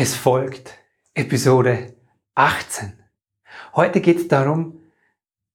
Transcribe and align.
Es 0.00 0.14
folgt 0.14 0.78
Episode 1.12 1.96
18. 2.36 2.92
Heute 3.74 4.00
geht 4.00 4.18
es 4.18 4.28
darum, 4.28 4.78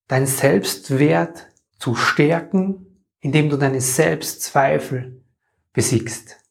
deinen 0.10 0.26
Selbstwert 0.26 1.48
zu 1.80 1.96
stärken, 1.96 3.06
indem 3.21 3.50
du 3.50 3.56
deine 3.56 3.79
Selbstzweifel 3.79 5.24
besiegst. 5.71 6.42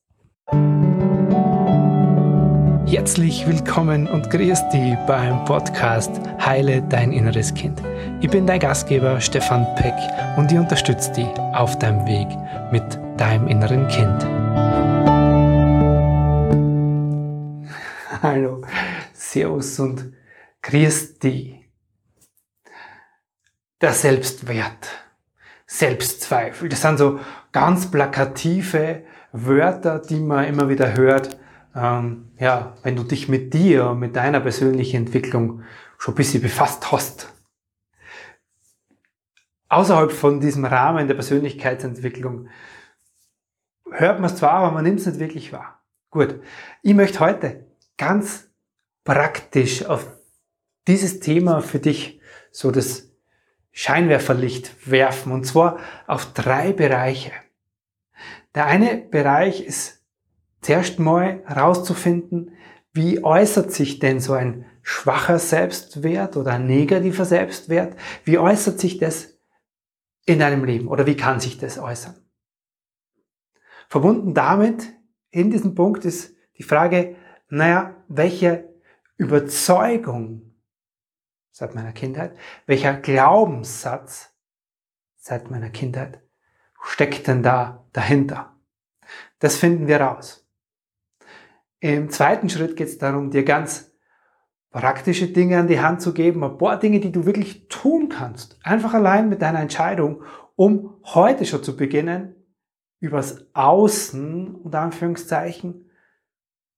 Herzlich 2.87 3.47
willkommen 3.47 4.06
und 4.06 4.30
grüß 4.30 4.70
dich 4.70 4.96
beim 5.06 5.45
Podcast 5.45 6.18
Heile 6.43 6.80
dein 6.88 7.12
inneres 7.12 7.52
Kind. 7.52 7.82
Ich 8.22 8.30
bin 8.30 8.46
dein 8.46 8.61
Gastgeber 8.61 9.20
Stefan 9.20 9.66
Peck 9.74 9.93
und 10.38 10.50
ich 10.50 10.56
unterstütze 10.56 11.12
dich 11.12 11.29
auf 11.52 11.79
deinem 11.79 12.06
Weg 12.06 12.29
mit 12.72 12.98
deinem 13.20 13.48
inneren 13.48 13.86
Kind. 13.88 14.91
Hallo, 18.23 18.62
Servus 19.14 19.80
und 19.80 20.12
Christi. 20.60 21.69
Der 23.80 23.92
Selbstwert, 23.92 25.09
Selbstzweifel, 25.66 26.69
das 26.69 26.83
sind 26.83 26.98
so 26.98 27.19
ganz 27.50 27.91
plakative 27.91 29.02
Wörter, 29.33 29.98
die 29.98 30.20
man 30.20 30.45
immer 30.45 30.69
wieder 30.69 30.97
hört. 30.97 31.37
Ähm, 31.74 32.30
ja, 32.38 32.77
wenn 32.84 32.95
du 32.95 33.02
dich 33.02 33.28
mit 33.28 33.55
dir, 33.55 33.92
mit 33.95 34.14
deiner 34.14 34.39
persönlichen 34.39 34.98
Entwicklung 34.98 35.64
schon 35.98 36.14
ein 36.14 36.19
bisschen 36.19 36.42
befasst 36.42 36.92
hast. 36.92 37.34
Außerhalb 39.69 40.12
von 40.12 40.39
diesem 40.39 40.64
Rahmen 40.64 41.09
der 41.09 41.16
Persönlichkeitsentwicklung 41.16 42.50
hört 43.91 44.20
man 44.20 44.30
es 44.30 44.36
zwar, 44.36 44.52
aber 44.52 44.70
man 44.70 44.84
nimmt 44.84 45.00
es 45.00 45.06
nicht 45.06 45.19
wirklich 45.19 45.52
wahr. 45.52 45.83
Gut, 46.11 46.41
ich 46.83 46.95
möchte 46.95 47.19
heute 47.19 47.72
ganz 48.02 48.51
praktisch 49.05 49.84
auf 49.84 50.09
dieses 50.88 51.20
Thema 51.20 51.61
für 51.61 51.78
dich 51.78 52.20
so 52.50 52.72
das 52.72 53.12
Scheinwerferlicht 53.70 54.91
werfen 54.91 55.31
und 55.31 55.45
zwar 55.45 55.78
auf 56.08 56.33
drei 56.33 56.73
Bereiche. 56.73 57.30
Der 58.56 58.67
eine 58.67 58.97
Bereich 58.97 59.64
ist 59.64 60.05
zuerst 60.62 60.98
mal 60.98 61.45
herauszufinden, 61.47 62.56
wie 62.92 63.23
äußert 63.23 63.70
sich 63.70 64.00
denn 64.00 64.19
so 64.19 64.33
ein 64.33 64.67
schwacher 64.83 65.39
Selbstwert 65.39 66.36
oder 66.36 66.55
ein 66.55 66.67
negativer 66.67 67.25
Selbstwert? 67.25 67.97
Wie 68.25 68.36
äußert 68.36 68.80
sich 68.80 68.98
das 68.98 69.39
in 70.27 70.41
deinem 70.41 70.64
Leben 70.64 70.89
oder 70.89 71.06
wie 71.06 71.17
kann 71.17 71.39
sich 71.39 71.56
das 71.56 71.78
äußern? 71.78 72.17
Verbunden 73.89 74.34
damit 74.34 74.92
in 75.30 75.53
diesem 75.53 75.77
Punkt 75.77 76.05
ist 76.05 76.34
die 76.58 76.64
Frage, 76.64 77.14
naja, 77.53 77.95
welche 78.08 78.72
Überzeugung 79.19 80.55
seit 81.50 81.75
meiner 81.75 81.92
Kindheit, 81.92 82.34
welcher 82.64 82.95
Glaubenssatz 82.95 84.34
seit 85.17 85.50
meiner 85.50 85.69
Kindheit 85.69 86.23
steckt 86.83 87.27
denn 87.27 87.42
da 87.42 87.86
dahinter? 87.92 88.56
Das 89.39 89.58
finden 89.58 89.86
wir 89.86 90.00
raus. 90.00 90.48
Im 91.80 92.08
zweiten 92.08 92.48
Schritt 92.48 92.75
geht 92.75 92.89
es 92.89 92.97
darum, 92.97 93.30
dir 93.30 93.45
ganz 93.45 93.92
praktische 94.70 95.28
Dinge 95.28 95.58
an 95.58 95.69
die 95.69 95.80
Hand 95.80 96.00
zu 96.00 96.14
geben, 96.14 96.42
ein 96.42 96.56
paar 96.56 96.78
Dinge, 96.78 97.00
die 97.00 97.12
du 97.12 97.27
wirklich 97.27 97.69
tun 97.69 98.08
kannst. 98.08 98.58
Einfach 98.64 98.95
allein 98.95 99.28
mit 99.28 99.42
deiner 99.42 99.61
Entscheidung, 99.61 100.23
um 100.56 100.98
heute 101.05 101.45
schon 101.45 101.62
zu 101.62 101.77
beginnen, 101.77 102.34
übers 102.98 103.47
Außen, 103.53 104.55
unter 104.55 104.80
Anführungszeichen, 104.80 105.91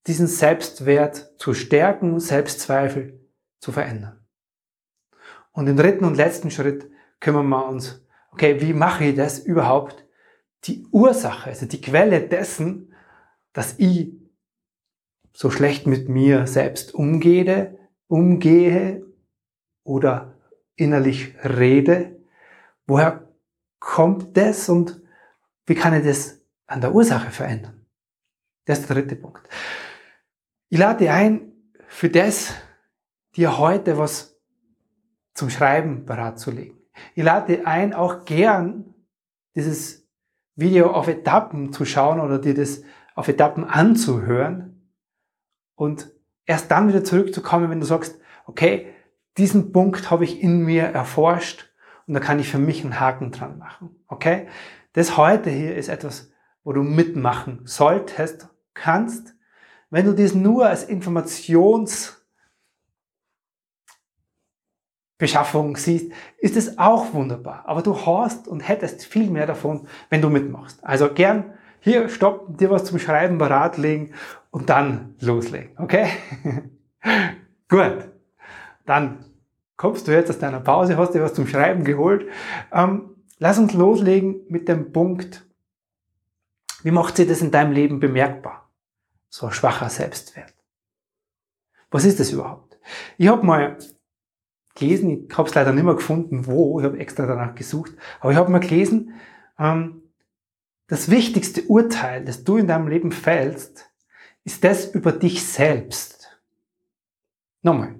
diesen 0.07 0.27
Selbstwert 0.27 1.33
zu 1.39 1.55
stärken, 1.55 2.21
Selbstzweifel 2.21 3.21
zu 3.61 3.73
verändern. 3.73 4.25
Und 5.53 5.67
im 5.67 5.77
dritten 5.77 6.05
und 6.05 6.17
letzten 6.17 6.51
Schritt 6.51 6.91
kümmern 7.21 7.49
wir 7.49 7.67
uns, 7.67 8.05
okay, 8.33 8.61
wie 8.61 8.75
mache 8.75 9.05
ich 9.05 9.17
das 9.17 9.39
überhaupt? 9.39 10.07
Die 10.65 10.87
Ursache, 10.91 11.51
also 11.51 11.67
die 11.67 11.81
Quelle 11.81 12.21
dessen, 12.21 12.95
dass 13.53 13.79
ich 13.79 14.13
so 15.33 15.51
schlecht 15.51 15.87
mit 15.87 16.09
mir 16.09 16.47
selbst 16.47 16.95
umgehe, 16.95 17.79
umgehe 18.09 19.05
oder 19.85 20.35
innerlich 20.77 21.35
rede. 21.45 22.21
Woher 22.87 23.29
kommt 23.79 24.37
das 24.37 24.69
und 24.69 25.01
wie 25.67 25.75
kann 25.75 25.95
ich 25.95 26.05
das 26.05 26.41
an 26.67 26.81
der 26.81 26.95
Ursache 26.95 27.31
verändern? 27.31 27.87
Das 28.65 28.81
ist 28.81 28.89
der 28.89 28.97
dritte 28.97 29.17
Punkt. 29.17 29.49
Ich 30.75 30.81
lade 30.81 31.05
dich 31.05 31.11
ein, 31.11 31.53
für 31.87 32.09
das 32.09 32.53
dir 33.37 33.59
heute 33.59 33.97
was 33.97 34.41
zum 35.33 35.49
Schreiben 35.49 36.05
bereit 36.05 36.41
zu 36.41 36.51
legen. 36.51 36.81
Ich 37.15 37.23
lade 37.23 37.55
dich 37.55 37.65
ein, 37.65 37.95
auch 37.95 38.25
gern 38.25 38.93
dieses 39.55 40.09
Video 40.57 40.91
auf 40.91 41.07
Etappen 41.07 41.73
zu 41.73 41.85
schauen 41.85 42.19
oder 42.19 42.41
dir 42.41 42.55
das 42.55 42.83
auf 43.15 43.29
Etappen 43.29 43.63
anzuhören 43.63 44.91
und 45.77 46.11
erst 46.45 46.73
dann 46.73 46.89
wieder 46.89 47.05
zurückzukommen, 47.05 47.71
wenn 47.71 47.79
du 47.79 47.87
sagst, 47.87 48.19
okay, 48.45 48.93
diesen 49.39 49.71
Punkt 49.71 50.11
habe 50.11 50.25
ich 50.25 50.43
in 50.43 50.65
mir 50.65 50.87
erforscht 50.87 51.73
und 52.09 52.15
da 52.15 52.21
kann 52.21 52.41
ich 52.41 52.49
für 52.49 52.59
mich 52.59 52.83
einen 52.83 52.99
Haken 52.99 53.31
dran 53.31 53.59
machen. 53.59 53.95
Okay? 54.09 54.49
Das 54.95 55.17
heute 55.17 55.51
hier 55.51 55.77
ist 55.77 55.89
etwas, 55.89 56.33
wo 56.65 56.73
du 56.73 56.83
mitmachen 56.83 57.61
solltest, 57.63 58.49
kannst, 58.75 59.37
wenn 59.95 60.07
du 60.07 60.13
dies 60.13 60.35
nur 60.35 60.67
als 60.67 60.83
Informationsbeschaffung 60.83 62.17
siehst, 65.77 66.11
ist 66.39 66.57
es 66.57 66.79
auch 66.79 67.15
wunderbar. 67.15 67.63
Aber 67.67 67.81
du 67.81 68.05
hast 68.05 68.49
und 68.49 68.67
hättest 68.67 69.05
viel 69.05 69.31
mehr 69.31 69.47
davon, 69.47 69.87
wenn 70.11 70.21
du 70.21 70.31
mitmachst. 70.31 70.85
Also 70.85 71.15
gern 71.15 71.55
hier 71.79 72.09
stoppen, 72.09 72.57
dir 72.57 72.71
was 72.71 72.87
zum 72.87 72.99
Schreiben 72.99 73.39
parat 73.39 73.79
legen 73.79 74.15
und 74.51 74.69
dann 74.69 75.15
loslegen. 75.21 75.79
Okay? 75.79 76.09
Gut. 77.69 78.11
Dann 78.87 79.25
kommst 79.77 80.09
du 80.09 80.13
jetzt 80.13 80.29
aus 80.29 80.41
deiner 80.41 80.59
Pause, 80.59 80.97
hast 80.97 81.13
dir 81.13 81.23
was 81.23 81.35
zum 81.35 81.47
Schreiben 81.47 81.85
geholt. 81.85 82.27
Ähm, 82.73 83.11
lass 83.39 83.61
uns 83.61 83.75
loslegen 83.75 84.41
mit 84.49 84.67
dem 84.67 84.91
Punkt, 84.91 85.47
wie 86.83 86.91
macht 86.91 87.17
sich 87.17 87.29
das 87.29 87.43
in 87.43 87.53
deinem 87.53 87.71
Leben 87.71 88.01
bemerkbar? 88.01 88.64
So 89.35 89.47
ein 89.47 89.53
schwacher 89.53 89.91
Selbstwert. 89.91 90.55
Was 91.91 92.05
ist 92.05 92.21
das 92.21 92.31
überhaupt? 92.31 92.79
Ich 93.19 93.27
habe 93.27 93.45
mal 93.45 93.77
gelesen, 94.77 95.27
ich 95.29 95.37
habe 95.37 95.49
es 95.49 95.55
leider 95.57 95.73
nicht 95.73 95.83
mehr 95.83 95.97
gefunden, 95.97 96.47
wo, 96.47 96.79
ich 96.79 96.87
habe 96.87 97.01
extra 97.01 97.27
danach 97.27 97.57
gesucht, 97.57 97.95
aber 98.21 98.31
ich 98.31 98.37
habe 98.37 98.53
mal 98.53 98.61
gelesen, 98.61 99.15
ähm, 99.59 100.03
das 100.87 101.11
wichtigste 101.11 101.63
Urteil, 101.65 102.25
das 102.25 102.45
du 102.45 102.59
in 102.59 102.69
deinem 102.69 102.87
Leben 102.87 103.11
fällst, 103.11 103.91
ist 104.45 104.63
das 104.63 104.95
über 104.95 105.11
dich 105.11 105.45
selbst. 105.45 106.41
Nochmal, 107.63 107.99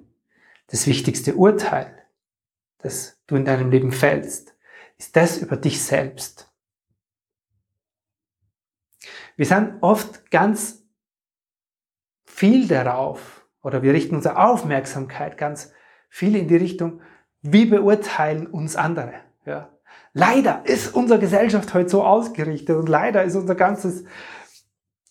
das 0.67 0.87
wichtigste 0.87 1.35
Urteil, 1.35 2.01
das 2.77 3.19
du 3.27 3.35
in 3.35 3.43
deinem 3.43 3.71
Leben 3.71 3.91
fällst, 3.91 4.55
ist 4.97 5.17
das 5.17 5.39
über 5.39 5.57
dich 5.57 5.83
selbst. 5.83 6.49
Wir 9.35 9.45
sind 9.45 9.79
oft 9.81 10.31
ganz 10.31 10.84
viel 12.45 12.67
darauf 12.67 13.47
oder 13.63 13.81
wir 13.81 13.93
richten 13.93 14.15
unsere 14.15 14.37
Aufmerksamkeit 14.37 15.35
ganz 15.35 15.71
viel 16.09 16.35
in 16.35 16.47
die 16.47 16.55
Richtung, 16.55 17.01
wie 17.41 17.65
beurteilen 17.65 18.45
uns 18.45 18.75
andere. 18.75 19.13
Ja. 19.45 19.69
Leider 20.13 20.61
ist 20.63 20.93
unsere 20.93 21.19
Gesellschaft 21.19 21.73
heute 21.73 21.89
so 21.89 22.03
ausgerichtet 22.03 22.77
und 22.77 22.87
leider 22.87 23.23
ist 23.23 23.35
unser 23.35 23.55
ganzes 23.55 24.03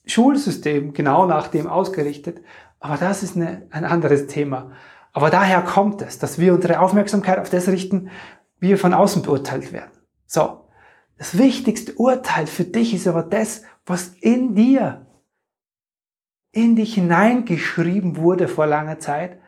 Schulsystem 0.06 0.92
genau 0.92 1.26
nach 1.26 1.48
dem 1.48 1.66
ausgerichtet. 1.66 2.40
Aber 2.78 2.98
das 2.98 3.24
ist 3.24 3.36
eine, 3.36 3.66
ein 3.70 3.84
anderes 3.84 4.28
Thema. 4.28 4.70
Aber 5.12 5.30
daher 5.30 5.62
kommt 5.62 6.02
es, 6.02 6.20
dass 6.20 6.38
wir 6.38 6.54
unsere 6.54 6.78
Aufmerksamkeit 6.78 7.40
auf 7.40 7.50
das 7.50 7.66
richten, 7.66 8.10
wie 8.60 8.68
wir 8.68 8.78
von 8.78 8.94
außen 8.94 9.22
beurteilt 9.22 9.72
werden. 9.72 9.90
So. 10.26 10.68
Das 11.18 11.36
wichtigste 11.36 11.94
Urteil 11.94 12.46
für 12.46 12.64
dich 12.64 12.94
ist 12.94 13.08
aber 13.08 13.24
das, 13.24 13.62
was 13.86 14.08
in 14.20 14.54
dir 14.54 15.06
in 16.54 16.76
dich 16.76 16.94
hineingeschrieben 16.94 18.16
wurde 18.16 18.48
vor 18.48 18.66
langer 18.66 18.98
Zeit 18.98 19.38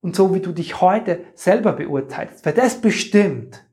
und 0.00 0.14
so 0.14 0.34
wie 0.34 0.40
du 0.40 0.52
dich 0.52 0.80
heute 0.80 1.24
selber 1.34 1.72
beurteilst, 1.72 2.44
weil 2.46 2.52
das 2.52 2.80
bestimmt, 2.80 3.66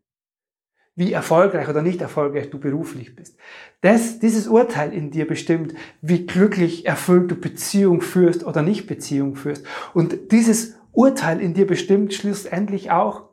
wie 0.96 1.12
erfolgreich 1.12 1.68
oder 1.68 1.82
nicht 1.82 2.02
erfolgreich 2.02 2.50
du 2.50 2.60
beruflich 2.60 3.16
bist. 3.16 3.38
Das, 3.82 4.20
dieses 4.20 4.48
Urteil 4.48 4.94
in 4.94 5.10
dir 5.10 5.28
bestimmt, 5.28 5.74
wie 6.02 6.26
glücklich 6.26 6.86
erfüllt 6.86 7.32
du 7.32 7.36
Beziehung 7.36 8.02
führst 8.02 8.46
oder 8.46 8.62
nicht 8.62 8.86
Beziehung 8.86 9.36
führst. 9.36 9.66
Und 9.94 10.32
dieses 10.32 10.76
Urteil 10.92 11.42
in 11.42 11.56
dir 11.56 11.66
bestimmt 11.66 12.14
schlussendlich 12.14 12.92
auch, 12.92 13.30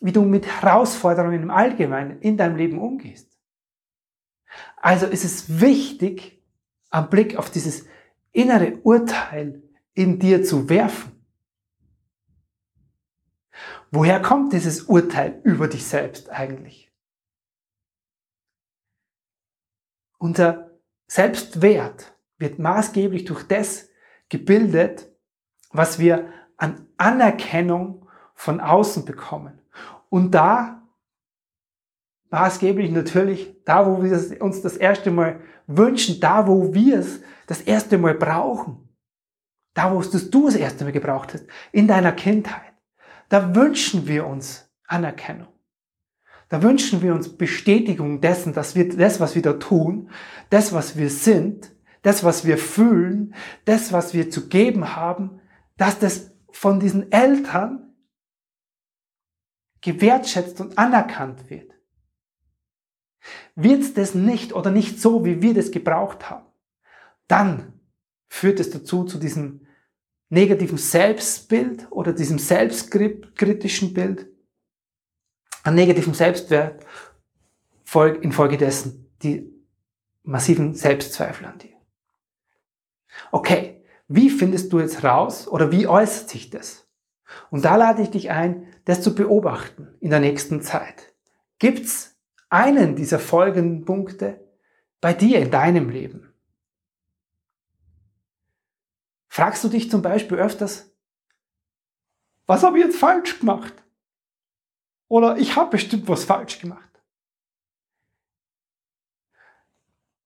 wie 0.00 0.12
du 0.12 0.22
mit 0.22 0.46
Herausforderungen 0.46 1.42
im 1.42 1.50
Allgemeinen 1.50 2.20
in 2.20 2.36
deinem 2.36 2.56
Leben 2.56 2.78
umgehst. 2.78 3.28
Also 4.76 5.06
ist 5.06 5.24
es 5.24 5.60
wichtig, 5.60 6.42
am 6.90 7.10
Blick 7.10 7.36
auf 7.36 7.50
dieses 7.50 7.86
innere 8.34 8.76
Urteil 8.82 9.62
in 9.94 10.18
dir 10.18 10.44
zu 10.44 10.68
werfen. 10.68 11.12
Woher 13.90 14.20
kommt 14.20 14.52
dieses 14.52 14.82
Urteil 14.82 15.40
über 15.44 15.68
dich 15.68 15.86
selbst 15.86 16.28
eigentlich? 16.28 16.92
Unser 20.18 20.72
Selbstwert 21.06 22.16
wird 22.38 22.58
maßgeblich 22.58 23.24
durch 23.24 23.44
das 23.44 23.88
gebildet, 24.28 25.12
was 25.70 25.98
wir 25.98 26.32
an 26.56 26.88
Anerkennung 26.96 28.08
von 28.34 28.60
außen 28.60 29.04
bekommen. 29.04 29.60
Und 30.08 30.32
da 30.32 30.83
maßgeblich 32.34 32.90
natürlich 32.90 33.62
da, 33.64 33.86
wo 33.86 34.02
wir 34.02 34.42
uns 34.42 34.60
das 34.60 34.76
erste 34.76 35.12
Mal 35.12 35.40
wünschen, 35.68 36.18
da, 36.18 36.48
wo 36.48 36.74
wir 36.74 36.98
es 36.98 37.20
das 37.46 37.60
erste 37.60 37.96
Mal 37.96 38.14
brauchen, 38.14 38.88
da, 39.72 39.94
wo 39.94 40.00
es 40.00 40.10
du 40.10 40.46
das 40.46 40.56
erste 40.56 40.82
Mal 40.82 40.90
gebraucht 40.90 41.32
hast, 41.32 41.46
in 41.70 41.86
deiner 41.86 42.10
Kindheit. 42.10 42.74
Da 43.28 43.54
wünschen 43.54 44.08
wir 44.08 44.26
uns 44.26 44.68
Anerkennung. 44.88 45.46
Da 46.48 46.60
wünschen 46.60 47.02
wir 47.02 47.14
uns 47.14 47.36
Bestätigung 47.36 48.20
dessen, 48.20 48.52
dass 48.52 48.74
wir 48.74 48.88
das, 48.88 49.20
was 49.20 49.36
wir 49.36 49.42
da 49.42 49.52
tun, 49.52 50.10
das, 50.50 50.72
was 50.72 50.96
wir 50.96 51.10
sind, 51.10 51.72
das, 52.02 52.24
was 52.24 52.44
wir 52.44 52.58
fühlen, 52.58 53.34
das, 53.64 53.92
was 53.92 54.12
wir 54.12 54.28
zu 54.28 54.48
geben 54.48 54.96
haben, 54.96 55.40
dass 55.76 56.00
das 56.00 56.32
von 56.50 56.80
diesen 56.80 57.12
Eltern 57.12 57.94
gewertschätzt 59.80 60.60
und 60.60 60.76
anerkannt 60.76 61.48
wird. 61.48 61.73
Wird 63.54 63.96
das 63.96 64.14
nicht 64.14 64.52
oder 64.52 64.70
nicht 64.70 65.00
so, 65.00 65.24
wie 65.24 65.42
wir 65.42 65.54
das 65.54 65.70
gebraucht 65.70 66.28
haben, 66.30 66.46
dann 67.28 67.72
führt 68.28 68.60
es 68.60 68.70
dazu 68.70 69.04
zu 69.04 69.18
diesem 69.18 69.66
negativen 70.28 70.78
Selbstbild 70.78 71.86
oder 71.90 72.12
diesem 72.12 72.38
selbstkritischen 72.38 73.94
Bild, 73.94 74.28
an 75.62 75.74
negativem 75.74 76.14
Selbstwert 76.14 76.84
infolgedessen 78.20 79.08
die 79.22 79.50
massiven 80.24 80.74
Selbstzweifel 80.74 81.46
an 81.46 81.58
dir. 81.58 81.76
Okay, 83.30 83.84
wie 84.08 84.30
findest 84.30 84.72
du 84.72 84.80
jetzt 84.80 85.04
raus 85.04 85.46
oder 85.48 85.70
wie 85.70 85.86
äußert 85.86 86.28
sich 86.28 86.50
das? 86.50 86.86
Und 87.50 87.64
da 87.64 87.76
lade 87.76 88.02
ich 88.02 88.10
dich 88.10 88.30
ein, 88.30 88.66
das 88.84 89.00
zu 89.00 89.14
beobachten 89.14 89.94
in 90.00 90.10
der 90.10 90.20
nächsten 90.20 90.60
Zeit. 90.60 91.14
Gibt's 91.58 92.13
einen 92.54 92.94
dieser 92.94 93.18
folgenden 93.18 93.84
Punkte 93.84 94.48
bei 95.00 95.12
dir 95.12 95.40
in 95.40 95.50
deinem 95.50 95.90
Leben? 95.90 96.32
Fragst 99.26 99.64
du 99.64 99.68
dich 99.68 99.90
zum 99.90 100.02
Beispiel 100.02 100.38
öfters, 100.38 100.94
was 102.46 102.62
habe 102.62 102.78
ich 102.78 102.84
jetzt 102.84 102.98
falsch 102.98 103.40
gemacht? 103.40 103.74
Oder 105.08 105.36
ich 105.36 105.56
habe 105.56 105.72
bestimmt 105.72 106.06
was 106.06 106.24
falsch 106.24 106.60
gemacht. 106.60 106.88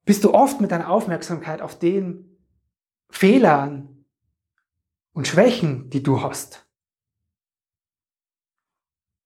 Bist 0.04 0.24
du 0.24 0.34
oft 0.34 0.60
mit 0.60 0.70
deiner 0.70 0.90
Aufmerksamkeit 0.90 1.62
auf 1.62 1.78
den 1.78 2.38
Fehlern 3.08 4.04
und 5.14 5.26
Schwächen, 5.26 5.88
die 5.88 6.02
du 6.02 6.20
hast? 6.20 6.66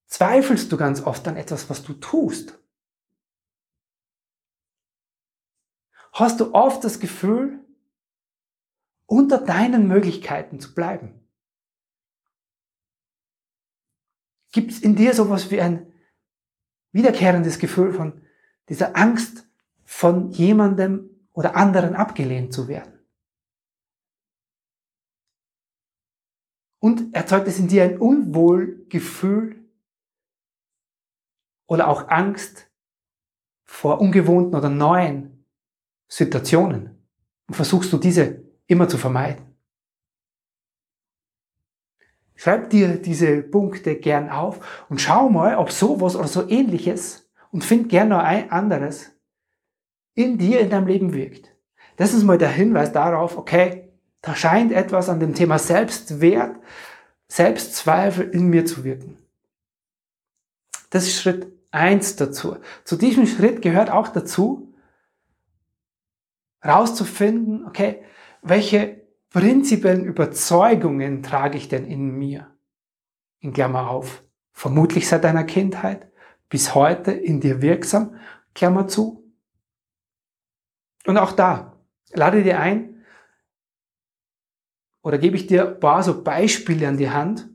Zweifelst 0.06 0.70
du 0.70 0.76
ganz 0.76 1.02
oft 1.02 1.26
an 1.26 1.36
etwas, 1.36 1.68
was 1.68 1.82
du 1.82 1.94
tust? 1.94 2.61
Hast 6.12 6.40
du 6.40 6.54
oft 6.54 6.84
das 6.84 7.00
Gefühl, 7.00 7.64
unter 9.06 9.38
deinen 9.38 9.88
Möglichkeiten 9.88 10.60
zu 10.60 10.74
bleiben? 10.74 11.26
Gibt 14.52 14.70
es 14.70 14.80
in 14.80 14.94
dir 14.94 15.14
sowas 15.14 15.50
wie 15.50 15.60
ein 15.60 15.90
wiederkehrendes 16.92 17.58
Gefühl 17.58 17.92
von 17.92 18.20
dieser 18.68 18.94
Angst, 18.96 19.48
von 19.84 20.30
jemandem 20.30 21.08
oder 21.32 21.56
anderen 21.56 21.94
abgelehnt 21.94 22.52
zu 22.52 22.68
werden? 22.68 22.98
Und 26.78 27.14
erzeugt 27.14 27.48
es 27.48 27.58
in 27.58 27.68
dir 27.68 27.84
ein 27.84 27.98
Unwohlgefühl 27.98 29.64
oder 31.66 31.88
auch 31.88 32.08
Angst 32.08 32.70
vor 33.62 34.00
ungewohnten 34.00 34.54
oder 34.54 34.68
neuen 34.68 35.31
Situationen? 36.12 37.08
Und 37.48 37.54
versuchst 37.54 37.90
du 37.90 37.96
diese 37.96 38.42
immer 38.66 38.86
zu 38.86 38.98
vermeiden? 38.98 39.46
Schreib 42.34 42.68
dir 42.68 43.00
diese 43.00 43.42
Punkte 43.42 43.96
gern 43.96 44.28
auf 44.28 44.84
und 44.90 45.00
schau 45.00 45.30
mal, 45.30 45.56
ob 45.56 45.70
sowas 45.70 46.14
oder 46.14 46.28
so 46.28 46.46
ähnliches 46.48 47.30
und 47.50 47.64
find 47.64 47.88
gern 47.88 48.08
noch 48.08 48.18
ein 48.18 48.50
anderes 48.50 49.12
in 50.14 50.36
dir, 50.36 50.60
in 50.60 50.68
deinem 50.68 50.86
Leben 50.86 51.14
wirkt. 51.14 51.54
Das 51.96 52.12
ist 52.12 52.24
mal 52.24 52.36
der 52.36 52.50
Hinweis 52.50 52.92
darauf, 52.92 53.38
okay, 53.38 53.90
da 54.20 54.36
scheint 54.36 54.72
etwas 54.72 55.08
an 55.08 55.18
dem 55.18 55.34
Thema 55.34 55.58
Selbstwert, 55.58 56.56
Selbstzweifel 57.28 58.28
in 58.28 58.48
mir 58.48 58.66
zu 58.66 58.84
wirken. 58.84 59.16
Das 60.90 61.06
ist 61.06 61.20
Schritt 61.20 61.50
eins 61.70 62.16
dazu. 62.16 62.56
Zu 62.84 62.96
diesem 62.96 63.26
Schritt 63.26 63.62
gehört 63.62 63.90
auch 63.90 64.08
dazu, 64.08 64.71
rauszufinden, 66.64 67.66
okay, 67.66 68.02
welche 68.42 69.06
prinzipiellen 69.30 70.04
Überzeugungen 70.04 71.22
trage 71.22 71.58
ich 71.58 71.68
denn 71.68 71.84
in 71.84 72.10
mir? 72.10 72.54
In 73.40 73.52
Klammer 73.52 73.90
auf. 73.90 74.22
Vermutlich 74.52 75.08
seit 75.08 75.24
deiner 75.24 75.44
Kindheit 75.44 76.10
bis 76.48 76.74
heute 76.74 77.12
in 77.12 77.40
dir 77.40 77.62
wirksam, 77.62 78.16
Klammer 78.54 78.86
zu. 78.86 79.32
Und 81.06 81.16
auch 81.16 81.32
da, 81.32 81.80
lade 82.12 82.42
dir 82.42 82.60
ein, 82.60 82.92
oder 85.02 85.18
gebe 85.18 85.36
ich 85.36 85.46
dir 85.46 85.68
ein 85.68 85.80
paar 85.80 86.02
so 86.02 86.22
Beispiele 86.22 86.86
an 86.86 86.96
die 86.96 87.10
Hand. 87.10 87.48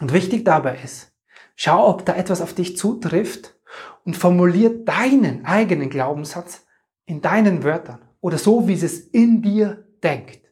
Und 0.00 0.12
wichtig 0.12 0.44
dabei 0.44 0.78
ist, 0.82 1.12
schau, 1.56 1.88
ob 1.88 2.04
da 2.04 2.14
etwas 2.14 2.40
auf 2.40 2.52
dich 2.52 2.76
zutrifft 2.76 3.56
und 4.04 4.16
formulier 4.16 4.84
deinen 4.84 5.44
eigenen 5.44 5.90
Glaubenssatz 5.90 6.63
in 7.06 7.20
deinen 7.20 7.62
Wörtern 7.62 8.08
oder 8.20 8.38
so, 8.38 8.66
wie 8.68 8.74
es 8.74 9.00
in 9.08 9.42
dir 9.42 9.88
denkt. 10.02 10.44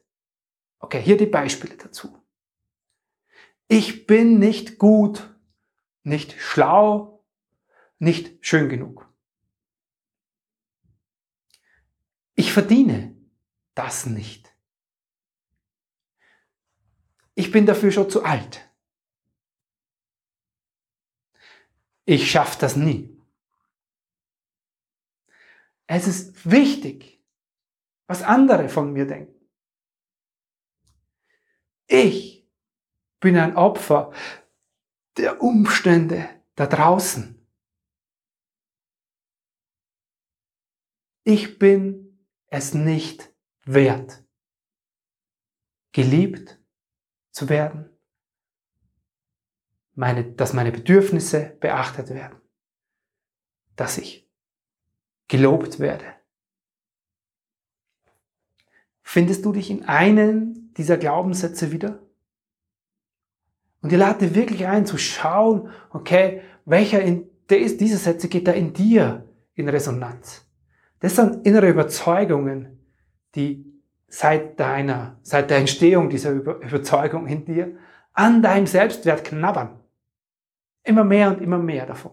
Okay, 0.79 1.01
hier 1.01 1.17
die 1.17 1.25
Beispiele 1.25 1.77
dazu. 1.77 2.21
Ich 3.67 4.05
bin 4.05 4.37
nicht 4.39 4.77
gut, 4.77 5.35
nicht 6.03 6.33
schlau, 6.39 7.25
nicht 7.97 8.45
schön 8.45 8.69
genug. 8.69 9.09
Ich 12.35 12.51
verdiene 12.51 13.15
das 13.73 14.05
nicht. 14.05 14.53
Ich 17.35 17.51
bin 17.51 17.65
dafür 17.65 17.91
schon 17.91 18.09
zu 18.09 18.23
alt. 18.23 18.69
Ich 22.05 22.29
schaffe 22.29 22.59
das 22.59 22.75
nie. 22.75 23.12
Es 25.87 26.07
ist 26.07 26.49
wichtig, 26.49 27.23
was 28.07 28.21
andere 28.21 28.69
von 28.69 28.93
mir 28.93 29.05
denken. 29.05 29.33
Ich 31.87 32.47
bin 33.19 33.37
ein 33.37 33.55
Opfer 33.55 34.13
der 35.17 35.41
Umstände 35.41 36.29
da 36.55 36.67
draußen. 36.67 37.39
Ich 41.23 41.57
bin 41.57 42.27
es 42.47 42.73
nicht 42.73 43.33
wert, 43.65 44.25
geliebt 45.93 46.59
zu 47.31 47.47
werden, 47.49 47.89
meine, 49.95 50.33
dass 50.33 50.53
meine 50.53 50.71
Bedürfnisse 50.71 51.57
beachtet 51.61 52.09
werden, 52.09 52.41
dass 53.75 53.97
ich 53.97 54.22
gelobt 55.33 55.79
werde. 55.79 56.05
Findest 59.01 59.43
du 59.43 59.51
dich 59.51 59.71
in 59.71 59.83
einen 59.85 60.71
dieser 60.77 60.97
Glaubenssätze 60.97 61.71
wieder? 61.71 61.97
Und 63.81 63.91
ich 63.91 63.97
lade 63.97 64.27
dir 64.27 64.35
wirklich 64.35 64.67
ein 64.67 64.85
zu 64.85 64.99
schauen, 64.99 65.71
okay, 65.89 66.41
welcher 66.65 67.01
in, 67.01 67.27
dieser 67.49 67.97
Sätze 67.97 68.29
geht 68.29 68.47
da 68.47 68.51
in 68.51 68.73
dir 68.73 69.27
in 69.55 69.67
Resonanz. 69.69 70.47
Das 70.99 71.15
sind 71.15 71.47
innere 71.47 71.67
Überzeugungen, 71.67 72.85
die 73.33 73.65
seit 74.07 74.59
deiner, 74.59 75.19
seit 75.23 75.49
der 75.49 75.57
Entstehung 75.57 76.11
dieser 76.11 76.29
Überzeugung 76.29 77.25
in 77.25 77.43
dir 77.43 77.75
an 78.13 78.43
deinem 78.43 78.67
Selbstwert 78.67 79.23
knabbern. 79.23 79.79
Immer 80.83 81.03
mehr 81.03 81.29
und 81.29 81.41
immer 81.41 81.57
mehr 81.57 81.87
davon. 81.87 82.11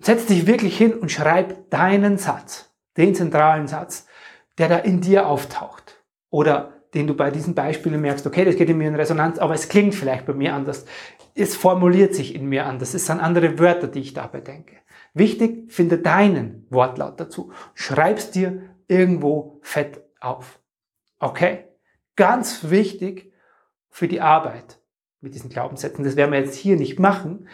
Setz 0.00 0.26
dich 0.26 0.46
wirklich 0.46 0.76
hin 0.76 0.94
und 0.94 1.10
schreib 1.10 1.70
deinen 1.70 2.18
Satz, 2.18 2.72
den 2.96 3.14
zentralen 3.14 3.66
Satz, 3.66 4.06
der 4.58 4.68
da 4.68 4.78
in 4.78 5.00
dir 5.00 5.26
auftaucht. 5.26 5.96
oder 6.30 6.78
den 6.94 7.06
du 7.06 7.14
bei 7.14 7.30
diesen 7.30 7.54
Beispielen 7.54 8.00
merkst, 8.00 8.26
okay, 8.26 8.44
das 8.44 8.56
geht 8.56 8.70
in 8.70 8.78
mir 8.78 8.88
in 8.88 8.94
Resonanz, 8.94 9.38
aber 9.38 9.54
es 9.54 9.68
klingt 9.68 9.94
vielleicht 9.94 10.26
bei 10.26 10.32
mir 10.32 10.54
anders. 10.54 10.86
Es 11.34 11.54
formuliert 11.54 12.14
sich 12.14 12.34
in 12.34 12.46
mir 12.46 12.66
anders. 12.66 12.94
Es 12.94 13.06
sind 13.06 13.20
andere 13.20 13.58
Wörter, 13.58 13.88
die 13.88 14.00
ich 14.00 14.14
dabei 14.14 14.40
denke. 14.40 14.76
Wichtig, 15.14 15.70
finde 15.72 15.98
deinen 15.98 16.66
Wortlaut 16.70 17.20
dazu. 17.20 17.52
Schreib's 17.74 18.30
dir 18.30 18.62
irgendwo 18.86 19.58
fett 19.62 20.02
auf. 20.20 20.60
Okay? 21.18 21.64
Ganz 22.16 22.70
wichtig 22.70 23.32
für 23.90 24.08
die 24.08 24.20
Arbeit 24.20 24.80
mit 25.20 25.34
diesen 25.34 25.50
Glaubenssätzen. 25.50 26.04
Das 26.04 26.16
werden 26.16 26.32
wir 26.32 26.40
jetzt 26.40 26.56
hier 26.56 26.76
nicht 26.76 26.98
machen, 26.98 27.48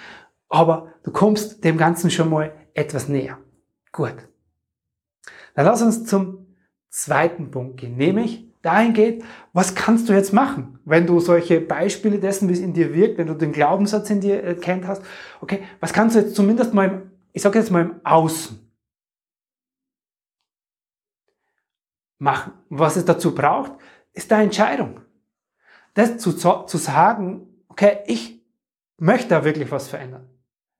aber 0.54 0.94
du 1.02 1.10
kommst 1.10 1.64
dem 1.64 1.76
Ganzen 1.76 2.12
schon 2.12 2.30
mal 2.30 2.54
etwas 2.74 3.08
näher. 3.08 3.38
Gut. 3.90 4.14
Dann 5.56 5.66
lass 5.66 5.82
uns 5.82 6.06
zum 6.06 6.46
zweiten 6.90 7.50
Punkt 7.50 7.78
gehen, 7.80 7.96
nämlich 7.96 8.48
dahin 8.62 8.92
geht, 8.92 9.24
was 9.52 9.74
kannst 9.74 10.08
du 10.08 10.12
jetzt 10.12 10.32
machen, 10.32 10.78
wenn 10.84 11.08
du 11.08 11.18
solche 11.18 11.60
Beispiele 11.60 12.20
dessen, 12.20 12.48
wie 12.48 12.52
es 12.52 12.60
in 12.60 12.72
dir 12.72 12.94
wirkt, 12.94 13.18
wenn 13.18 13.26
du 13.26 13.34
den 13.34 13.50
Glaubenssatz 13.50 14.08
in 14.10 14.20
dir 14.20 14.44
erkennt 14.44 14.86
hast, 14.86 15.02
okay, 15.40 15.64
was 15.80 15.92
kannst 15.92 16.14
du 16.14 16.20
jetzt 16.20 16.36
zumindest 16.36 16.72
mal, 16.72 16.88
im, 16.88 17.10
ich 17.32 17.42
sage 17.42 17.58
jetzt 17.58 17.72
mal 17.72 17.82
im 17.82 18.00
Außen 18.04 18.60
machen. 22.18 22.52
Was 22.68 22.94
es 22.94 23.04
dazu 23.04 23.34
braucht, 23.34 23.72
ist 24.12 24.30
deine 24.30 24.44
Entscheidung. 24.44 25.00
Das 25.94 26.18
zu, 26.18 26.32
zu 26.32 26.78
sagen, 26.78 27.48
okay, 27.66 27.98
ich 28.06 28.40
möchte 28.98 29.30
da 29.30 29.44
wirklich 29.44 29.72
was 29.72 29.88
verändern. 29.88 30.30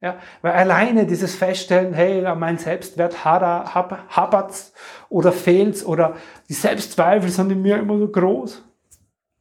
Ja, 0.05 0.19
weil 0.43 0.53
alleine 0.53 1.07
dieses 1.07 1.35
Feststellen, 1.35 1.95
hey, 1.95 2.21
mein 2.37 2.59
Selbstwert 2.59 3.25
hapert 3.25 4.73
oder 5.09 5.33
fehlt 5.33 5.87
oder 5.87 6.17
die 6.47 6.53
Selbstzweifel 6.53 7.31
sind 7.31 7.51
in 7.51 7.63
mir 7.63 7.79
immer 7.79 7.97
so 7.97 8.09
groß. 8.09 8.63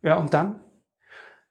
Ja, 0.04 0.16
und 0.16 0.34
dann? 0.34 0.62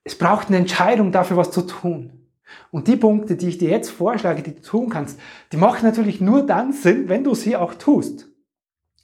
Es 0.02 0.16
braucht 0.16 0.48
eine 0.48 0.56
Entscheidung 0.56 1.12
dafür, 1.12 1.36
was 1.36 1.50
zu 1.50 1.60
tun. 1.60 2.26
Und 2.70 2.88
die 2.88 2.96
Punkte, 2.96 3.36
die 3.36 3.48
ich 3.48 3.58
dir 3.58 3.68
jetzt 3.68 3.90
vorschlage, 3.90 4.42
die 4.42 4.54
du 4.54 4.62
tun 4.62 4.88
kannst, 4.88 5.20
die 5.52 5.58
machen 5.58 5.84
natürlich 5.84 6.22
nur 6.22 6.46
dann 6.46 6.72
Sinn, 6.72 7.10
wenn 7.10 7.22
du 7.22 7.34
sie 7.34 7.54
auch 7.54 7.74
tust. 7.74 8.30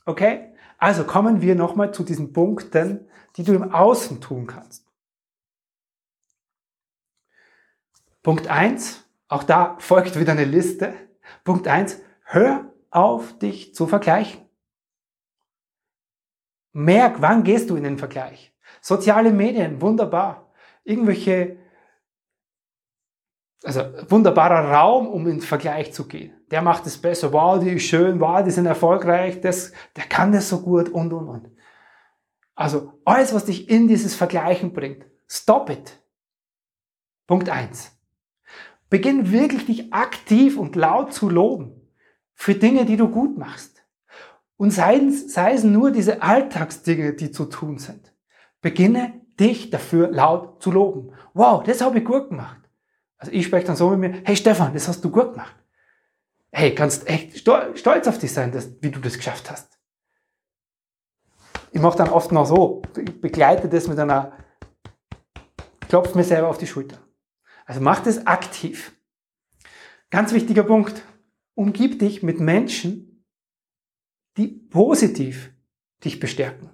Okay? 0.06 0.54
Also 0.78 1.04
kommen 1.04 1.42
wir 1.42 1.54
nochmal 1.54 1.92
zu 1.92 2.02
diesen 2.02 2.32
Punkten, 2.32 3.06
die 3.36 3.42
du 3.42 3.52
im 3.52 3.74
Außen 3.74 4.22
tun 4.22 4.46
kannst. 4.46 4.86
Punkt 8.22 8.48
eins 8.48 9.04
auch 9.28 9.44
da 9.44 9.76
folgt 9.78 10.18
wieder 10.18 10.32
eine 10.32 10.44
Liste. 10.44 10.94
Punkt 11.44 11.68
eins: 11.68 12.00
hör 12.24 12.72
auf, 12.90 13.38
dich 13.38 13.74
zu 13.74 13.86
vergleichen. 13.86 14.42
Merk, 16.72 17.20
wann 17.20 17.44
gehst 17.44 17.70
du 17.70 17.76
in 17.76 17.84
den 17.84 17.98
Vergleich. 17.98 18.54
Soziale 18.80 19.32
Medien, 19.32 19.80
wunderbar. 19.80 20.52
Irgendwelche, 20.84 21.58
also 23.64 23.82
wunderbarer 24.08 24.72
Raum, 24.72 25.08
um 25.08 25.26
in 25.26 25.38
den 25.38 25.40
Vergleich 25.40 25.92
zu 25.92 26.06
gehen. 26.06 26.34
Der 26.50 26.62
macht 26.62 26.86
es 26.86 26.96
besser. 26.96 27.32
Wow, 27.32 27.58
die 27.58 27.70
ist 27.70 27.82
schön. 27.82 28.20
Wow, 28.20 28.42
die 28.44 28.50
sind 28.50 28.66
erfolgreich. 28.66 29.40
Das, 29.40 29.72
der 29.96 30.04
kann 30.04 30.32
das 30.32 30.48
so 30.48 30.60
gut 30.60 30.88
und, 30.88 31.12
und, 31.12 31.28
und. 31.28 31.50
Also 32.54 33.00
alles, 33.04 33.34
was 33.34 33.44
dich 33.44 33.68
in 33.68 33.88
dieses 33.88 34.14
Vergleichen 34.14 34.72
bringt, 34.72 35.04
stop 35.26 35.70
it. 35.70 36.00
Punkt 37.26 37.50
eins. 37.50 37.97
Beginn 38.90 39.30
wirklich 39.32 39.66
dich 39.66 39.92
aktiv 39.92 40.56
und 40.56 40.76
laut 40.76 41.12
zu 41.12 41.28
loben 41.28 41.78
für 42.34 42.54
Dinge, 42.54 42.86
die 42.86 42.96
du 42.96 43.08
gut 43.08 43.36
machst. 43.36 43.84
Und 44.56 44.70
sei 44.70 44.96
es, 44.96 45.32
sei 45.32 45.52
es 45.52 45.64
nur 45.64 45.90
diese 45.90 46.22
Alltagsdinge, 46.22 47.12
die 47.14 47.30
zu 47.30 47.44
tun 47.46 47.78
sind. 47.78 48.12
Beginne 48.60 49.20
dich 49.38 49.70
dafür 49.70 50.10
laut 50.10 50.62
zu 50.62 50.70
loben. 50.70 51.12
Wow, 51.34 51.62
das 51.62 51.80
habe 51.80 51.98
ich 51.98 52.04
gut 52.04 52.30
gemacht. 52.30 52.58
Also 53.18 53.32
ich 53.32 53.46
spreche 53.46 53.66
dann 53.66 53.76
so 53.76 53.90
mit 53.90 53.98
mir, 53.98 54.22
hey 54.24 54.36
Stefan, 54.36 54.72
das 54.72 54.88
hast 54.88 55.04
du 55.04 55.10
gut 55.10 55.32
gemacht. 55.32 55.54
Hey, 56.50 56.74
kannst 56.74 57.06
echt 57.08 57.38
stolz 57.38 58.08
auf 58.08 58.18
dich 58.18 58.32
sein, 58.32 58.52
dass, 58.52 58.70
wie 58.80 58.90
du 58.90 59.00
das 59.00 59.16
geschafft 59.16 59.50
hast. 59.50 59.78
Ich 61.70 61.80
mache 61.80 61.98
dann 61.98 62.08
oft 62.08 62.32
noch 62.32 62.46
so, 62.46 62.82
begleite 63.20 63.68
das 63.68 63.86
mit 63.86 63.98
einer, 63.98 64.32
klopf 65.88 66.14
mir 66.14 66.24
selber 66.24 66.48
auf 66.48 66.58
die 66.58 66.66
Schulter. 66.66 66.98
Also 67.68 67.82
mach 67.82 68.00
das 68.00 68.26
aktiv. 68.26 68.96
Ganz 70.08 70.32
wichtiger 70.32 70.62
Punkt. 70.62 71.02
Umgib 71.54 71.98
dich 71.98 72.22
mit 72.22 72.40
Menschen, 72.40 73.26
die 74.38 74.48
positiv 74.48 75.52
dich 76.02 76.18
bestärken. 76.18 76.70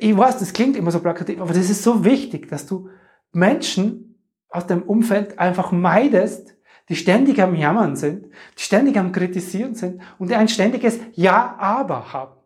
Ich 0.00 0.16
weiß, 0.16 0.38
das 0.38 0.52
klingt 0.52 0.76
immer 0.76 0.90
so 0.90 0.98
plakativ, 0.98 1.40
aber 1.40 1.54
das 1.54 1.70
ist 1.70 1.84
so 1.84 2.04
wichtig, 2.04 2.48
dass 2.48 2.66
du 2.66 2.90
Menschen 3.30 4.20
aus 4.48 4.66
deinem 4.66 4.82
Umfeld 4.82 5.38
einfach 5.38 5.70
meidest, 5.70 6.56
die 6.88 6.96
ständig 6.96 7.40
am 7.40 7.54
Jammern 7.54 7.94
sind, 7.94 8.26
die 8.58 8.62
ständig 8.62 8.96
am 8.98 9.12
Kritisieren 9.12 9.76
sind 9.76 10.02
und 10.18 10.30
die 10.30 10.34
ein 10.34 10.48
ständiges 10.48 10.98
Ja, 11.12 11.56
aber 11.58 12.12
haben. 12.12 12.40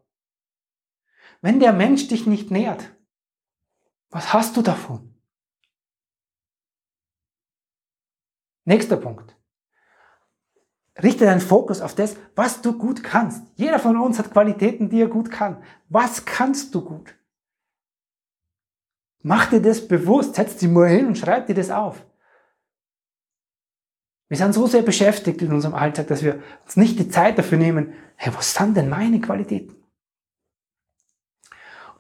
Wenn 1.40 1.58
der 1.58 1.72
Mensch 1.72 2.06
dich 2.08 2.26
nicht 2.26 2.50
nährt, 2.50 2.94
was 4.10 4.34
hast 4.34 4.58
du 4.58 4.62
davon? 4.62 5.13
Nächster 8.64 8.96
Punkt. 8.96 9.36
Richte 11.02 11.24
deinen 11.24 11.40
Fokus 11.40 11.80
auf 11.80 11.94
das, 11.94 12.16
was 12.36 12.62
du 12.62 12.78
gut 12.78 13.02
kannst. 13.02 13.42
Jeder 13.56 13.78
von 13.78 13.96
uns 13.96 14.18
hat 14.18 14.30
Qualitäten, 14.30 14.88
die 14.88 15.00
er 15.00 15.08
gut 15.08 15.30
kann. 15.30 15.62
Was 15.88 16.24
kannst 16.24 16.74
du 16.74 16.84
gut? 16.84 17.14
Mach 19.22 19.46
dir 19.46 19.60
das 19.60 19.86
bewusst, 19.86 20.36
setz 20.36 20.56
dich 20.56 20.68
mal 20.68 20.88
hin 20.88 21.06
und 21.06 21.18
schreib 21.18 21.46
dir 21.46 21.54
das 21.54 21.70
auf. 21.70 22.04
Wir 24.28 24.36
sind 24.36 24.52
so 24.52 24.66
sehr 24.66 24.82
beschäftigt 24.82 25.42
in 25.42 25.52
unserem 25.52 25.74
Alltag, 25.74 26.06
dass 26.08 26.22
wir 26.22 26.42
uns 26.64 26.76
nicht 26.76 26.98
die 26.98 27.08
Zeit 27.08 27.38
dafür 27.38 27.58
nehmen, 27.58 27.94
hey, 28.16 28.32
was 28.34 28.54
sind 28.54 28.76
denn 28.76 28.88
meine 28.88 29.20
Qualitäten? 29.20 29.76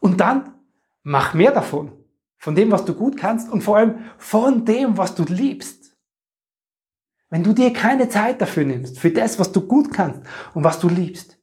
Und 0.00 0.20
dann 0.20 0.54
mach 1.02 1.34
mehr 1.34 1.50
davon. 1.50 1.92
Von 2.36 2.54
dem, 2.54 2.70
was 2.70 2.84
du 2.84 2.94
gut 2.94 3.16
kannst 3.16 3.50
und 3.50 3.62
vor 3.62 3.78
allem 3.78 4.04
von 4.18 4.64
dem, 4.64 4.98
was 4.98 5.14
du 5.14 5.24
liebst. 5.24 5.83
Wenn 7.34 7.42
du 7.42 7.52
dir 7.52 7.72
keine 7.72 8.08
Zeit 8.08 8.40
dafür 8.40 8.62
nimmst, 8.62 9.00
für 9.00 9.10
das, 9.10 9.40
was 9.40 9.50
du 9.50 9.66
gut 9.66 9.92
kannst 9.92 10.22
und 10.54 10.62
was 10.62 10.78
du 10.78 10.88
liebst, 10.88 11.36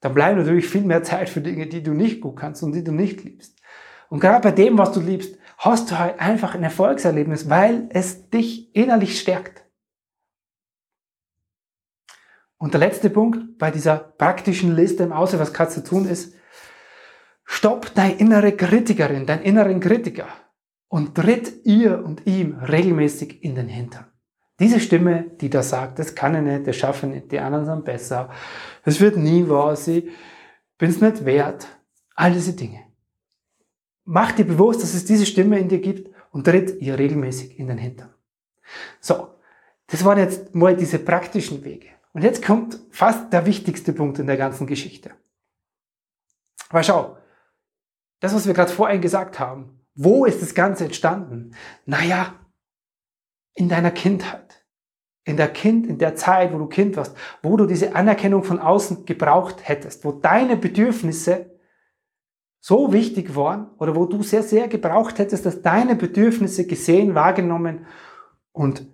dann 0.00 0.12
bleibt 0.12 0.36
natürlich 0.36 0.68
viel 0.68 0.82
mehr 0.82 1.02
Zeit 1.02 1.30
für 1.30 1.40
Dinge, 1.40 1.68
die 1.68 1.82
du 1.82 1.94
nicht 1.94 2.20
gut 2.20 2.36
kannst 2.36 2.62
und 2.62 2.72
die 2.72 2.84
du 2.84 2.92
nicht 2.92 3.24
liebst. 3.24 3.58
Und 4.10 4.20
gerade 4.20 4.42
bei 4.42 4.50
dem, 4.50 4.76
was 4.76 4.92
du 4.92 5.00
liebst, 5.00 5.38
hast 5.56 5.90
du 5.90 5.98
halt 5.98 6.20
einfach 6.20 6.54
ein 6.54 6.62
Erfolgserlebnis, 6.62 7.48
weil 7.48 7.88
es 7.94 8.28
dich 8.28 8.76
innerlich 8.76 9.18
stärkt. 9.18 9.64
Und 12.58 12.74
der 12.74 12.80
letzte 12.80 13.08
Punkt 13.08 13.56
bei 13.56 13.70
dieser 13.70 13.96
praktischen 13.96 14.76
Liste 14.76 15.02
im 15.02 15.14
Außer, 15.14 15.38
was 15.38 15.54
kannst 15.54 15.78
du 15.78 15.80
tun, 15.80 16.04
ist, 16.04 16.34
stopp 17.46 17.94
deine 17.94 18.16
innere 18.16 18.52
Kritikerin, 18.54 19.24
deinen 19.24 19.44
inneren 19.44 19.80
Kritiker 19.80 20.28
und 20.92 21.14
tritt 21.14 21.64
ihr 21.64 22.04
und 22.04 22.26
ihm 22.26 22.58
regelmäßig 22.58 23.42
in 23.42 23.54
den 23.54 23.66
Hintern. 23.66 24.04
Diese 24.60 24.78
Stimme, 24.78 25.24
die 25.40 25.48
da 25.48 25.62
sagt, 25.62 25.98
das 25.98 26.14
kann 26.14 26.34
ich 26.34 26.42
nicht, 26.42 26.66
das 26.66 26.76
schaffe 26.76 27.06
ich 27.06 27.14
nicht, 27.14 27.32
die 27.32 27.38
anderen 27.38 27.64
sind 27.64 27.86
besser, 27.86 28.28
es 28.84 29.00
wird 29.00 29.16
nie 29.16 29.48
was, 29.48 29.88
ich 29.88 30.10
bin's 30.76 31.00
nicht 31.00 31.24
wert, 31.24 31.66
all 32.14 32.34
diese 32.34 32.52
Dinge. 32.52 32.80
Mach 34.04 34.32
dir 34.32 34.44
bewusst, 34.44 34.82
dass 34.82 34.92
es 34.92 35.06
diese 35.06 35.24
Stimme 35.24 35.58
in 35.58 35.70
dir 35.70 35.80
gibt 35.80 36.14
und 36.30 36.44
tritt 36.44 36.82
ihr 36.82 36.98
regelmäßig 36.98 37.58
in 37.58 37.68
den 37.68 37.78
Hintern. 37.78 38.12
So, 39.00 39.28
das 39.86 40.04
waren 40.04 40.18
jetzt 40.18 40.54
mal 40.54 40.76
diese 40.76 40.98
praktischen 40.98 41.64
Wege. 41.64 41.88
Und 42.12 42.20
jetzt 42.20 42.44
kommt 42.44 42.78
fast 42.90 43.32
der 43.32 43.46
wichtigste 43.46 43.94
Punkt 43.94 44.18
in 44.18 44.26
der 44.26 44.36
ganzen 44.36 44.66
Geschichte. 44.66 45.12
Aber 46.68 46.82
schau, 46.82 47.16
das, 48.20 48.34
was 48.34 48.46
wir 48.46 48.52
gerade 48.52 48.70
vorhin 48.70 49.00
gesagt 49.00 49.40
haben, 49.40 49.78
wo 49.94 50.24
ist 50.24 50.42
das 50.42 50.54
Ganze 50.54 50.84
entstanden? 50.84 51.54
Naja, 51.84 52.34
in 53.54 53.68
deiner 53.68 53.90
Kindheit. 53.90 54.64
In 55.24 55.36
der 55.36 55.48
Kind, 55.48 55.86
in 55.86 55.98
der 55.98 56.16
Zeit, 56.16 56.52
wo 56.52 56.58
du 56.58 56.66
Kind 56.66 56.96
warst, 56.96 57.16
wo 57.42 57.56
du 57.56 57.66
diese 57.66 57.94
Anerkennung 57.94 58.42
von 58.42 58.58
außen 58.58 59.06
gebraucht 59.06 59.68
hättest, 59.68 60.04
wo 60.04 60.10
deine 60.10 60.56
Bedürfnisse 60.56 61.52
so 62.58 62.92
wichtig 62.92 63.36
waren 63.36 63.70
oder 63.78 63.94
wo 63.94 64.06
du 64.06 64.22
sehr, 64.22 64.42
sehr 64.42 64.68
gebraucht 64.68 65.18
hättest, 65.18 65.46
dass 65.46 65.62
deine 65.62 65.94
Bedürfnisse 65.94 66.66
gesehen, 66.66 67.14
wahrgenommen 67.14 67.86
und 68.52 68.86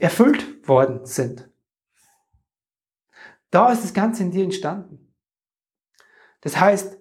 erfüllt 0.00 0.68
worden 0.68 1.06
sind. 1.06 1.48
Da 3.50 3.72
ist 3.72 3.84
das 3.84 3.94
Ganze 3.94 4.24
in 4.24 4.30
dir 4.30 4.44
entstanden. 4.44 5.14
Das 6.40 6.58
heißt, 6.60 6.97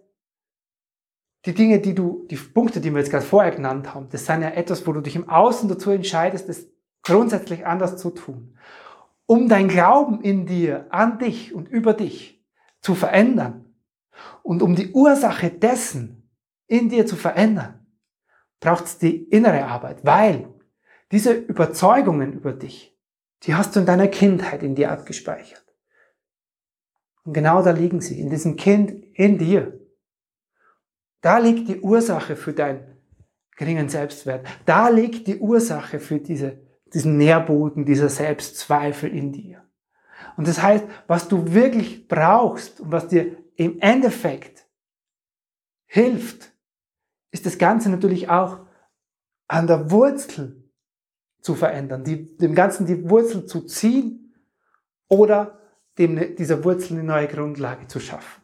die 1.47 1.53
Dinge, 1.53 1.79
die 1.79 1.95
du, 1.95 2.27
die 2.29 2.35
Punkte, 2.35 2.81
die 2.81 2.91
wir 2.91 2.99
jetzt 2.99 3.09
gerade 3.09 3.25
vorher 3.25 3.51
genannt 3.51 3.93
haben, 3.93 4.09
das 4.11 4.25
sind 4.25 4.41
ja 4.41 4.49
etwas, 4.49 4.85
wo 4.85 4.91
du 4.91 5.01
dich 5.01 5.15
im 5.15 5.29
Außen 5.29 5.69
dazu 5.69 5.89
entscheidest, 5.91 6.49
das 6.49 6.67
grundsätzlich 7.03 7.65
anders 7.65 7.97
zu 7.97 8.09
tun. 8.09 8.57
Um 9.25 9.47
dein 9.47 9.69
Glauben 9.69 10.21
in 10.21 10.45
dir, 10.45 10.87
an 10.89 11.19
dich 11.19 11.53
und 11.53 11.69
über 11.69 11.93
dich 11.93 12.45
zu 12.81 12.95
verändern 12.95 13.73
und 14.43 14.61
um 14.61 14.75
die 14.75 14.91
Ursache 14.91 15.49
dessen 15.49 16.29
in 16.67 16.89
dir 16.89 17.05
zu 17.05 17.15
verändern, 17.15 17.87
braucht 18.59 18.85
es 18.85 18.97
die 18.97 19.23
innere 19.23 19.65
Arbeit, 19.65 20.03
weil 20.03 20.53
diese 21.11 21.31
Überzeugungen 21.31 22.33
über 22.33 22.51
dich, 22.51 22.97
die 23.43 23.55
hast 23.55 23.75
du 23.75 23.79
in 23.79 23.85
deiner 23.85 24.07
Kindheit 24.07 24.63
in 24.63 24.75
dir 24.75 24.91
abgespeichert. 24.91 25.63
Und 27.23 27.33
genau 27.33 27.61
da 27.61 27.71
liegen 27.71 28.01
sie, 28.01 28.19
in 28.19 28.29
diesem 28.29 28.57
Kind 28.57 28.91
in 29.13 29.37
dir. 29.37 29.79
Da 31.21 31.37
liegt 31.37 31.67
die 31.67 31.79
Ursache 31.79 32.35
für 32.35 32.53
deinen 32.53 32.97
geringen 33.55 33.89
Selbstwert. 33.89 34.47
Da 34.65 34.89
liegt 34.89 35.27
die 35.27 35.39
Ursache 35.39 35.99
für 35.99 36.19
diese, 36.19 36.59
diesen 36.93 37.17
Nährboden, 37.17 37.85
dieser 37.85 38.09
Selbstzweifel 38.09 39.13
in 39.13 39.31
dir. 39.31 39.63
Und 40.37 40.47
das 40.47 40.61
heißt, 40.61 40.85
was 41.07 41.27
du 41.27 41.53
wirklich 41.53 42.07
brauchst 42.07 42.79
und 42.79 42.91
was 42.91 43.07
dir 43.07 43.37
im 43.55 43.79
Endeffekt 43.79 44.67
hilft, 45.87 46.53
ist 47.31 47.45
das 47.45 47.57
Ganze 47.57 47.89
natürlich 47.89 48.29
auch 48.29 48.59
an 49.47 49.67
der 49.67 49.89
Wurzel 49.89 50.63
zu 51.41 51.55
verändern, 51.55 52.03
die, 52.03 52.37
dem 52.37 52.53
Ganzen 52.53 52.85
die 52.85 53.09
Wurzel 53.09 53.45
zu 53.45 53.61
ziehen 53.61 54.35
oder 55.07 55.59
dem, 55.97 56.35
dieser 56.35 56.63
Wurzel 56.63 56.93
eine 56.93 57.03
neue 57.03 57.27
Grundlage 57.27 57.87
zu 57.87 57.99
schaffen. 57.99 58.41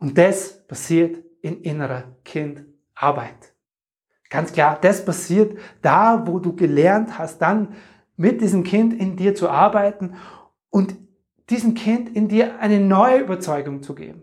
Und 0.00 0.18
das 0.18 0.66
passiert 0.66 1.22
in 1.42 1.62
innerer 1.62 2.16
Kindarbeit. 2.24 3.54
Ganz 4.30 4.52
klar, 4.52 4.78
das 4.80 5.04
passiert 5.04 5.58
da, 5.82 6.26
wo 6.26 6.38
du 6.38 6.56
gelernt 6.56 7.18
hast, 7.18 7.38
dann 7.38 7.74
mit 8.16 8.40
diesem 8.40 8.64
Kind 8.64 8.94
in 8.94 9.16
dir 9.16 9.34
zu 9.34 9.48
arbeiten 9.48 10.14
und 10.70 10.96
diesem 11.50 11.74
Kind 11.74 12.14
in 12.16 12.28
dir 12.28 12.58
eine 12.60 12.80
neue 12.80 13.20
Überzeugung 13.20 13.82
zu 13.82 13.94
geben. 13.94 14.22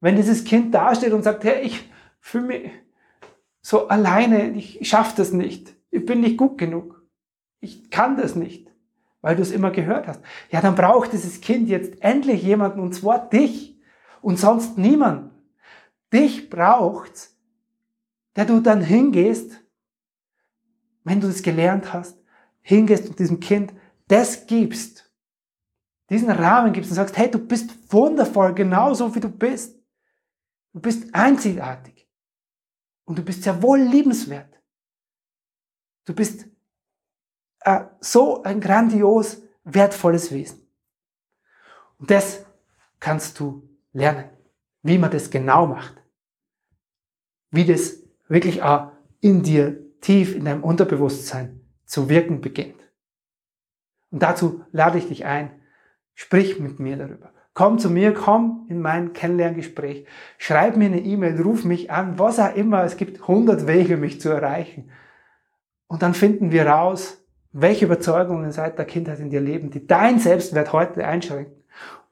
Wenn 0.00 0.16
dieses 0.16 0.44
Kind 0.44 0.74
dasteht 0.74 1.12
und 1.12 1.22
sagt, 1.22 1.44
hey, 1.44 1.62
ich 1.62 1.90
fühle 2.18 2.46
mich 2.46 2.70
so 3.60 3.88
alleine, 3.88 4.50
ich 4.50 4.80
schaffe 4.88 5.14
das 5.16 5.32
nicht, 5.32 5.74
ich 5.90 6.04
bin 6.04 6.20
nicht 6.20 6.36
gut 6.36 6.58
genug, 6.58 7.02
ich 7.60 7.90
kann 7.90 8.16
das 8.16 8.34
nicht, 8.34 8.72
weil 9.20 9.36
du 9.36 9.42
es 9.42 9.52
immer 9.52 9.70
gehört 9.70 10.08
hast. 10.08 10.20
Ja, 10.50 10.60
dann 10.60 10.74
braucht 10.74 11.12
dieses 11.12 11.40
Kind 11.40 11.68
jetzt 11.68 12.02
endlich 12.02 12.42
jemanden, 12.42 12.80
und 12.80 12.92
zwar 12.94 13.28
dich 13.28 13.71
und 14.22 14.38
sonst 14.38 14.78
niemanden. 14.78 15.30
Dich 16.12 16.48
braucht's, 16.48 17.36
der 18.36 18.44
du 18.44 18.60
dann 18.60 18.80
hingehst, 18.80 19.62
wenn 21.04 21.20
du 21.20 21.28
es 21.28 21.42
gelernt 21.42 21.92
hast, 21.92 22.16
hingehst 22.60 23.08
und 23.08 23.18
diesem 23.18 23.40
Kind 23.40 23.74
das 24.08 24.46
gibst, 24.46 25.10
diesen 26.10 26.30
Rahmen 26.30 26.72
gibst 26.72 26.90
und 26.90 26.96
sagst, 26.96 27.16
hey, 27.16 27.30
du 27.30 27.38
bist 27.38 27.92
wundervoll, 27.92 28.54
genauso 28.54 29.14
wie 29.14 29.20
du 29.20 29.28
bist. 29.28 29.78
Du 30.72 30.80
bist 30.80 31.14
einzigartig. 31.14 32.08
Und 33.04 33.18
du 33.18 33.22
bist 33.22 33.42
sehr 33.42 33.62
wohl 33.62 33.80
liebenswert. 33.80 34.60
Du 36.04 36.14
bist 36.14 36.46
äh, 37.60 37.84
so 38.00 38.42
ein 38.42 38.60
grandios 38.60 39.42
wertvolles 39.64 40.30
Wesen. 40.30 40.66
Und 41.98 42.10
das 42.10 42.44
kannst 43.00 43.38
du 43.38 43.71
lernen, 43.92 44.24
wie 44.82 44.98
man 44.98 45.10
das 45.10 45.30
genau 45.30 45.66
macht. 45.66 46.02
Wie 47.50 47.64
das 47.64 48.02
wirklich 48.28 48.62
auch 48.62 48.92
in 49.20 49.42
dir 49.42 49.78
tief 50.00 50.34
in 50.34 50.44
deinem 50.44 50.64
Unterbewusstsein 50.64 51.60
zu 51.84 52.08
wirken 52.08 52.40
beginnt. 52.40 52.80
Und 54.10 54.22
dazu 54.22 54.64
lade 54.72 54.98
ich 54.98 55.08
dich 55.08 55.24
ein, 55.24 55.50
sprich 56.14 56.58
mit 56.58 56.80
mir 56.80 56.96
darüber. 56.96 57.32
Komm 57.54 57.78
zu 57.78 57.90
mir, 57.90 58.14
komm 58.14 58.66
in 58.68 58.80
mein 58.80 59.12
Kennenlerngespräch, 59.12 60.06
schreib 60.38 60.76
mir 60.76 60.86
eine 60.86 61.00
E-Mail, 61.00 61.40
ruf 61.40 61.64
mich 61.64 61.90
an, 61.90 62.18
was 62.18 62.38
auch 62.38 62.54
immer. 62.54 62.82
Es 62.82 62.96
gibt 62.96 63.28
hundert 63.28 63.66
Wege, 63.66 63.98
mich 63.98 64.20
zu 64.20 64.30
erreichen. 64.30 64.90
Und 65.86 66.02
dann 66.02 66.14
finden 66.14 66.50
wir 66.50 66.66
raus, 66.66 67.22
welche 67.52 67.84
Überzeugungen 67.84 68.50
seit 68.52 68.78
der 68.78 68.86
Kindheit 68.86 69.20
in 69.20 69.28
dir 69.28 69.42
leben, 69.42 69.70
die 69.70 69.86
dein 69.86 70.18
Selbstwert 70.18 70.72
heute 70.72 71.06
einschränken. 71.06 71.62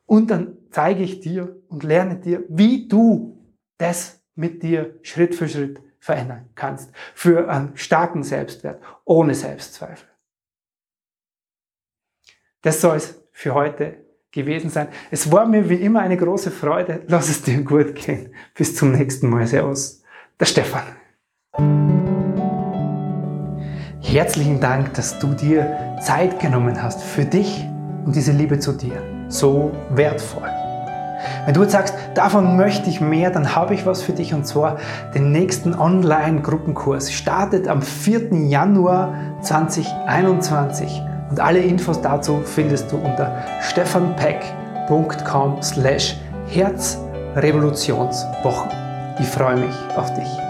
Und 0.04 0.30
dann 0.30 0.58
zeige 0.70 1.02
ich 1.02 1.20
dir 1.20 1.56
und 1.68 1.82
lerne 1.82 2.16
dir, 2.16 2.44
wie 2.48 2.88
du 2.88 3.38
das 3.78 4.22
mit 4.34 4.62
dir 4.62 4.98
Schritt 5.02 5.34
für 5.34 5.48
Schritt 5.48 5.80
verändern 5.98 6.48
kannst. 6.54 6.90
Für 7.14 7.48
einen 7.48 7.76
starken 7.76 8.22
Selbstwert, 8.22 8.82
ohne 9.04 9.34
Selbstzweifel. 9.34 10.08
Das 12.62 12.80
soll 12.80 12.96
es 12.96 13.22
für 13.32 13.54
heute 13.54 14.04
gewesen 14.32 14.70
sein. 14.70 14.88
Es 15.10 15.32
war 15.32 15.46
mir 15.46 15.68
wie 15.68 15.76
immer 15.76 16.00
eine 16.00 16.16
große 16.16 16.50
Freude. 16.50 17.02
Lass 17.08 17.28
es 17.28 17.42
dir 17.42 17.62
gut 17.62 17.94
gehen. 17.94 18.34
Bis 18.54 18.76
zum 18.76 18.92
nächsten 18.92 19.28
Mal. 19.28 19.46
Servus. 19.46 20.02
Der 20.38 20.46
Stefan. 20.46 20.96
Herzlichen 24.02 24.60
Dank, 24.60 24.94
dass 24.94 25.18
du 25.18 25.34
dir 25.34 25.96
Zeit 26.02 26.40
genommen 26.40 26.82
hast 26.82 27.02
für 27.02 27.24
dich 27.24 27.64
und 28.04 28.14
diese 28.16 28.32
Liebe 28.32 28.58
zu 28.58 28.72
dir. 28.72 29.02
So 29.28 29.72
wertvoll. 29.90 30.59
Wenn 31.44 31.54
du 31.54 31.62
jetzt 31.62 31.72
sagst, 31.72 31.94
davon 32.14 32.56
möchte 32.56 32.90
ich 32.90 33.00
mehr, 33.00 33.30
dann 33.30 33.54
habe 33.54 33.74
ich 33.74 33.86
was 33.86 34.02
für 34.02 34.12
dich 34.12 34.34
und 34.34 34.44
zwar 34.46 34.78
den 35.14 35.30
nächsten 35.32 35.74
Online-Gruppenkurs. 35.74 37.12
Startet 37.12 37.68
am 37.68 37.82
4. 37.82 38.32
Januar 38.48 39.14
2021. 39.42 41.02
Und 41.30 41.40
alle 41.40 41.60
Infos 41.60 42.00
dazu 42.00 42.40
findest 42.44 42.90
du 42.90 42.96
unter 42.96 43.44
stefanpeck.com 43.60 45.62
slash 45.62 46.16
Herzrevolutionswochen. 46.48 48.70
Ich 49.20 49.26
freue 49.26 49.56
mich 49.56 49.74
auf 49.96 50.12
dich. 50.14 50.49